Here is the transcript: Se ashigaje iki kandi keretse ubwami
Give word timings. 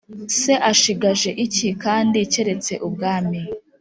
Se 0.39 0.53
ashigaje 0.71 1.29
iki 1.45 1.67
kandi 1.83 2.17
keretse 2.33 2.73
ubwami 2.87 3.39